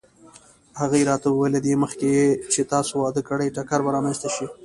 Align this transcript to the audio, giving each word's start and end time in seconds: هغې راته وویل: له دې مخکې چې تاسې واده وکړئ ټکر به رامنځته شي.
هغې 0.79 1.01
راته 1.09 1.27
وویل: 1.29 1.51
له 1.55 1.59
دې 1.65 1.73
مخکې 1.83 2.11
چې 2.53 2.61
تاسې 2.71 2.93
واده 3.01 3.21
وکړئ 3.23 3.47
ټکر 3.55 3.79
به 3.85 3.89
رامنځته 3.95 4.29
شي. 4.35 4.47